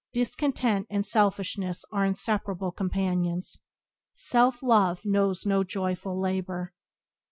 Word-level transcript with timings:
Discontent 0.13 0.87
and 0.89 1.05
Selfishness 1.05 1.85
are 1.91 2.07
inseparable 2.07 2.71
companions. 2.71 3.59
Self 4.13 4.63
love 4.63 5.05
knows 5.05 5.45
no 5.45 5.63
joyful 5.63 6.19
labour. 6.19 6.73